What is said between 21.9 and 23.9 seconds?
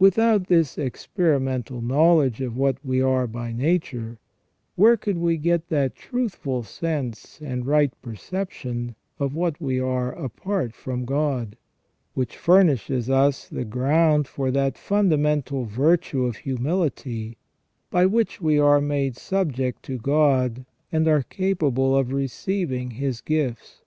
of receiving His gifts